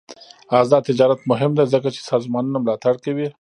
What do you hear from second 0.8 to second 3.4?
تجارت مهم دی ځکه چې سازمانونه ملاتړ کوي.